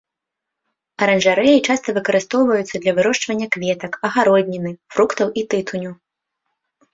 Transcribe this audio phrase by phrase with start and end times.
[1.05, 5.91] Аранжарэі часта выкарыстоўваюцца для вырошчвання кветак, агародніны, фруктаў і тытуню.